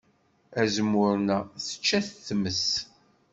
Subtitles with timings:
[0.61, 2.67] Azemmur-nneɣ tečča-t tmes.